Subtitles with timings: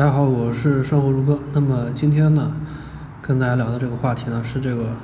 [0.00, 1.38] 大家好，我是生活如歌。
[1.52, 2.50] 那么今天呢，
[3.20, 4.96] 跟大家聊的这个话题呢是这个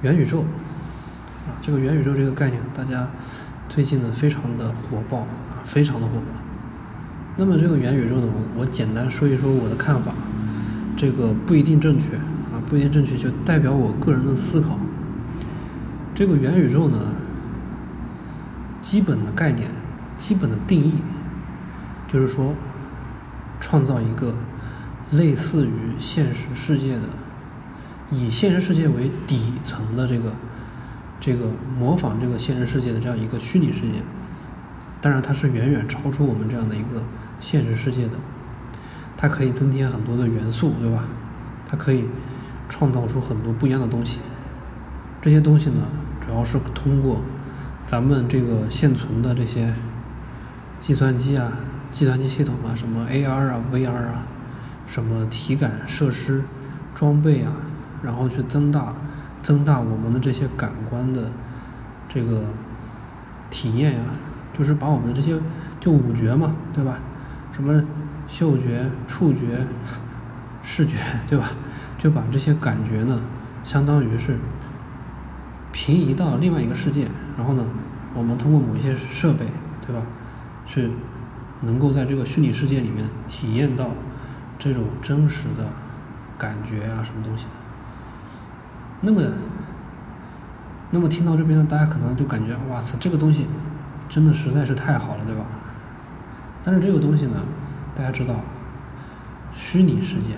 [0.00, 3.08] 元宇宙啊，这个元宇宙这个概念，大家
[3.68, 6.26] 最近呢非常的火爆啊，非常的火爆。
[7.36, 10.12] 那么这个元宇宙呢，我我简单说一说我的看法，
[10.96, 14.80] 这个不一定正确啊，不一定正确，就代表我个人的思考。
[16.12, 16.98] 这个元宇宙呢，
[18.80, 19.68] 基本的概念，
[20.18, 20.94] 基本的定义，
[22.08, 22.52] 就是说。
[23.62, 24.34] 创造一个
[25.12, 27.02] 类似于现实世界的，
[28.10, 30.32] 以现实世界为底层的这个
[31.20, 31.46] 这个
[31.78, 34.02] 模仿这个现实世界的这样一个虚拟世界，
[35.00, 37.02] 当然它是远远超出我们这样的一个
[37.38, 38.14] 现实世界的，
[39.16, 41.04] 它可以增添很多的元素，对吧？
[41.66, 42.04] 它可以
[42.68, 44.18] 创造出很多不一样的东西，
[45.22, 45.86] 这些东西呢，
[46.20, 47.20] 主要是通过
[47.86, 49.72] 咱们这个现存的这些
[50.80, 51.52] 计算机啊。
[51.92, 54.24] 计算机系统啊，什么 AR 啊、VR 啊，
[54.86, 56.42] 什么体感设施、
[56.94, 57.52] 装备啊，
[58.02, 58.94] 然后去增大、
[59.42, 61.30] 增大我们的这些感官的
[62.08, 62.42] 这个
[63.50, 64.00] 体验呀，
[64.52, 65.38] 就是把我们的这些
[65.78, 66.98] 就五觉嘛，对吧？
[67.52, 67.84] 什么
[68.26, 69.66] 嗅觉、触觉、
[70.62, 70.96] 视觉，
[71.28, 71.50] 对吧？
[71.98, 73.20] 就把这些感觉呢，
[73.62, 74.38] 相当于是
[75.70, 77.64] 平移到另外一个世界，然后呢，
[78.14, 79.46] 我们通过某一些设备，
[79.86, 80.02] 对吧？
[80.64, 80.90] 去
[81.62, 83.88] 能够在这个虚拟世界里面体验到
[84.58, 85.66] 这种真实的
[86.38, 87.50] 感觉啊，什么东西的？
[89.00, 89.22] 那么，
[90.90, 93.46] 那么听到这边呢，大家可能就感觉，哇塞，这个东西
[94.08, 95.44] 真的实在是太好了，对吧？
[96.64, 97.42] 但是这个东西呢，
[97.94, 98.34] 大家知道，
[99.52, 100.36] 虚拟世界，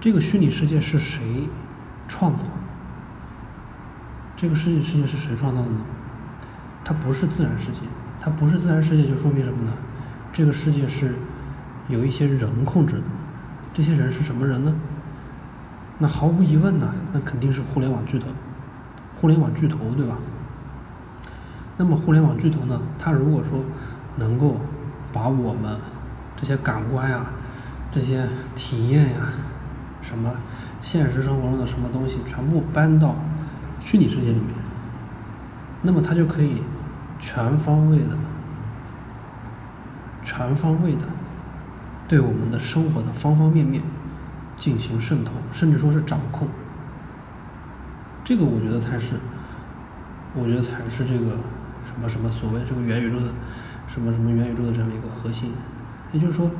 [0.00, 1.48] 这个虚拟世界是谁
[2.08, 2.44] 创造？
[4.36, 5.80] 这个虚拟世界是谁创造的呢？
[6.84, 7.82] 它不是自然世界。
[8.20, 9.72] 它不是自然世界，就说明什么呢？
[10.32, 11.14] 这个世界是
[11.88, 13.02] 有一些人控制的，
[13.72, 14.74] 这些人是什么人呢？
[15.98, 18.26] 那毫无疑问呢，那肯定是互联网巨头，
[19.16, 20.16] 互联网巨头，对吧？
[21.76, 23.64] 那么互联网巨头呢，它如果说
[24.16, 24.60] 能够
[25.12, 25.78] 把我们
[26.36, 27.26] 这些感官呀、
[27.90, 29.32] 这些体验呀、
[30.02, 30.30] 什么
[30.80, 33.16] 现实生活中的什么东西全部搬到
[33.80, 34.48] 虚拟世界里面，
[35.82, 36.62] 那么它就可以。
[37.18, 38.16] 全方位的、
[40.22, 41.06] 全方位的
[42.06, 43.82] 对我们的生活的方方面面
[44.56, 46.48] 进行渗透，甚至说是掌控。
[48.24, 49.16] 这个我觉得才是，
[50.34, 51.36] 我觉得才是这个
[51.84, 53.26] 什么什么所谓这个元宇宙的
[53.86, 55.52] 什么什么元宇宙的这样一个核心。
[56.12, 56.50] 也就是说，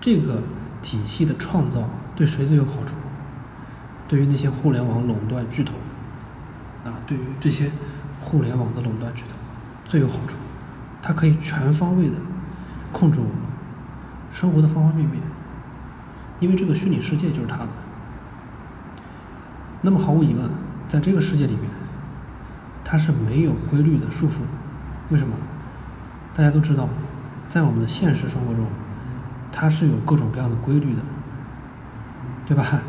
[0.00, 0.42] 这个
[0.82, 2.94] 体系的创造对谁最有好处？
[4.08, 5.74] 对于那些互联网垄断巨头
[6.84, 7.70] 啊，对于这些
[8.20, 9.37] 互联网的垄断巨头。
[9.88, 10.36] 最有好处，
[11.00, 12.14] 它可以全方位的
[12.92, 13.34] 控制我们
[14.30, 15.22] 生活的方方面面，
[16.40, 17.68] 因为这个虚拟世界就是它的。
[19.80, 20.50] 那么毫无疑问，
[20.88, 21.62] 在这个世界里面，
[22.84, 24.48] 它是没有规律的束缚的。
[25.08, 25.34] 为什么？
[26.34, 26.86] 大家都知道，
[27.48, 28.66] 在我们的现实生活中，
[29.50, 31.00] 它是有各种各样的规律的，
[32.44, 32.82] 对吧？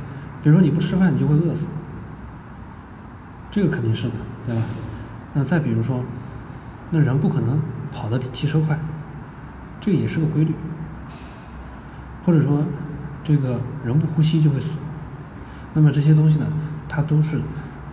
[0.44, 1.68] 比如说你不吃饭，你就会饿死，
[3.50, 4.62] 这个肯定是的，对吧？
[5.34, 6.04] 那再比如说。
[6.92, 7.62] 那人不可能
[7.92, 8.80] 跑得比汽车快，
[9.80, 10.54] 这也是个规律。
[12.26, 12.64] 或者说，
[13.24, 14.80] 这个人不呼吸就会死。
[15.74, 16.46] 那么这些东西呢，
[16.88, 17.40] 它都是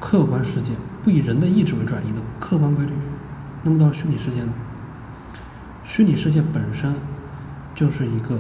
[0.01, 0.73] 客观世界，
[1.05, 2.93] 不以人的意志为转移的客观规律。
[3.63, 4.53] 那么到虚拟世界呢？
[5.85, 6.95] 虚拟世界本身
[7.75, 8.39] 就是一个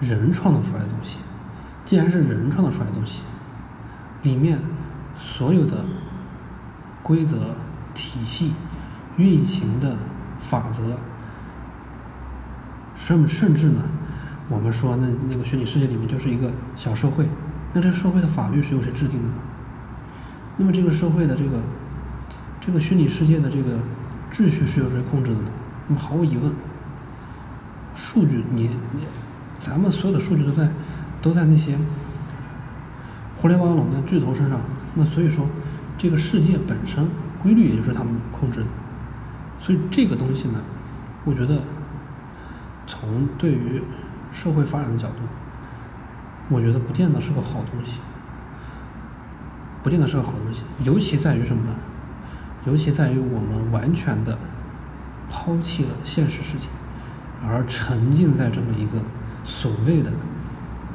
[0.00, 1.18] 人创造出来的东西。
[1.84, 3.22] 既然是人创造出来的东西，
[4.22, 4.58] 里面
[5.16, 5.84] 所有的
[7.02, 7.54] 规则
[7.94, 8.52] 体系。
[9.16, 9.96] 运行的
[10.38, 10.98] 法则，
[12.96, 13.82] 甚甚至呢，
[14.48, 17.26] 我们说那那个虚拟世界里面就是一个小社会，
[17.72, 19.28] 那这个社会的法律是由谁制定的？
[20.58, 21.60] 那么这个社会的这个
[22.60, 23.78] 这个虚拟世界的这个
[24.32, 25.50] 秩序是由谁控制的呢？
[25.88, 26.52] 那么毫无疑问，
[27.94, 29.00] 数据你你
[29.58, 30.68] 咱们所有的数据都在
[31.22, 31.78] 都在那些
[33.36, 34.60] 互联网垄断巨头身上，
[34.94, 35.46] 那所以说
[35.96, 37.08] 这个世界本身
[37.42, 38.66] 规律也就是他们控制的。
[39.58, 40.60] 所以这个东西呢，
[41.24, 41.62] 我觉得
[42.86, 43.82] 从对于
[44.32, 45.16] 社会发展的角度，
[46.48, 48.00] 我觉得不见得是个好东西，
[49.82, 50.62] 不见得是个好东西。
[50.84, 51.74] 尤其在于什么呢？
[52.66, 54.36] 尤其在于我们完全的
[55.28, 56.66] 抛弃了现实世界，
[57.46, 59.00] 而沉浸在这么一个
[59.44, 60.12] 所谓的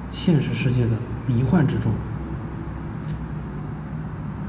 [0.09, 0.97] 现实世界的
[1.27, 1.93] 迷幻之中，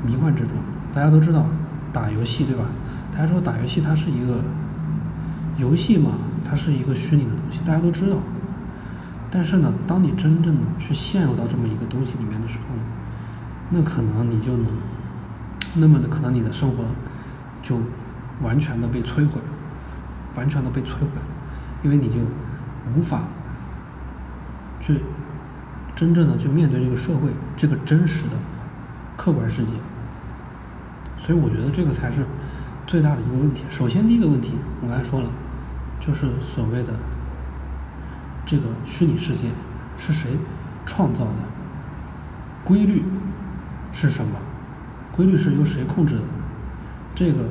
[0.05, 0.57] 迷幻之中。
[0.95, 1.47] 大家都知道
[1.93, 2.65] 打游戏对吧？
[3.13, 4.43] 大家说打游戏它是一个
[5.59, 6.13] 游戏嘛，
[6.45, 8.17] 它是一个虚拟的东西，大家都知道。
[9.31, 12.83] 但是呢，当你真正的去陷入到这么一个东西里面的时候呢，
[13.71, 14.67] 那可能你就能，
[15.75, 16.85] 那么的可能你的生活
[17.63, 17.79] 就
[18.43, 19.51] 完全的被摧毁了，
[20.35, 21.23] 完全的被摧毁了，
[21.83, 22.15] 因为你就
[22.97, 23.23] 无法
[24.81, 25.01] 去
[25.95, 28.37] 真正的去面对这个社会，这个真实的
[29.17, 29.73] 客观世界。
[31.17, 32.27] 所以我觉得这个才是
[32.93, 33.65] 最大的一个问题。
[33.71, 34.53] 首先，第一个问题
[34.83, 35.31] 我刚才说了，
[35.99, 36.93] 就是所谓的
[38.45, 39.49] 这个虚拟世界
[39.97, 40.33] 是谁
[40.85, 41.37] 创造的？
[42.63, 43.03] 规律
[43.93, 44.33] 是什么？
[45.11, 46.21] 规律是由谁控制的？
[47.15, 47.47] 这个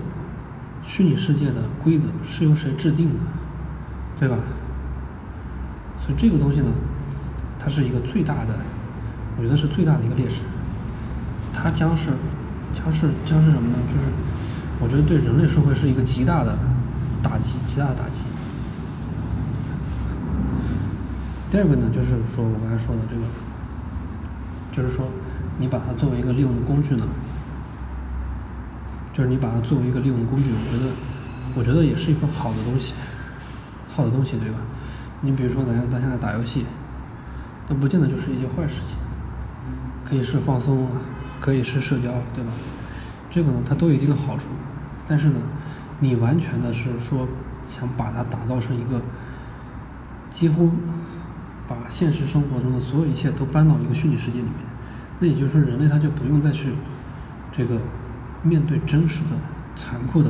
[0.83, 3.21] 虚拟世界的规则是由谁制定的？
[4.19, 4.37] 对吧？
[5.99, 6.71] 所以这个东西呢，
[7.57, 8.59] 它是一个最大的，
[9.39, 10.43] 我觉得是最大的一个劣势，
[11.51, 12.11] 它将是。
[12.73, 13.75] 将是将是什么呢？
[13.91, 14.07] 就是
[14.81, 16.57] 我觉得对人类社会是一个极大的
[17.21, 18.23] 打击，极大的打击。
[21.51, 23.21] 第二个呢，就是说我刚才说的这个，
[24.71, 25.05] 就是说
[25.59, 27.05] 你把它作为一个利用的工具呢，
[29.13, 30.91] 就是你把它作为一个利用工具，我觉得
[31.55, 32.95] 我觉得也是一个好的东西，
[33.89, 34.57] 好的东西，对吧？
[35.21, 36.65] 你比如说咱咱现在打游戏，
[37.67, 38.97] 那不见得就是一件坏事情，
[40.03, 40.91] 可以是放松啊。
[41.41, 42.51] 可以是社交，对吧？
[43.31, 44.45] 这个呢，它都有一定的好处。
[45.07, 45.39] 但是呢，
[45.99, 47.27] 你完全的是说
[47.65, 49.01] 想把它打造成一个
[50.29, 50.69] 几乎
[51.67, 54.53] 把现实生活中的所有一切都搬到一个虚拟世界里面，
[55.19, 56.73] 那也就是说，人类他就不用再去
[57.51, 57.79] 这个
[58.43, 59.37] 面对真实的、
[59.75, 60.29] 残酷的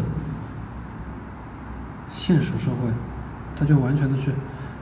[2.10, 2.92] 现实社会，
[3.56, 4.32] 他就完全的去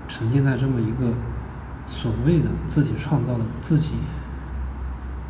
[0.07, 1.13] 沉浸在这么一个
[1.87, 3.91] 所谓的自己创造的自己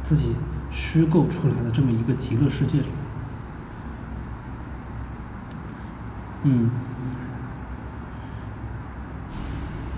[0.09, 0.35] 自己。
[0.71, 2.85] 虚构出来的这么一个极乐世界里，
[6.44, 6.69] 嗯，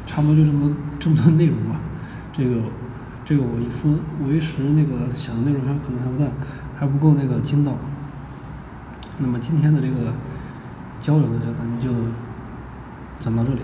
[0.08, 1.76] 差不多就这么多这么多内容吧。
[2.32, 2.62] 这个
[3.26, 6.32] 这个我一思我一时那个想的内容还可能还不在，
[6.80, 7.76] 还不够那个精到。
[9.18, 10.14] 那么今天的这个
[11.02, 11.90] 交流呢，就咱们就
[13.20, 13.60] 讲到这里。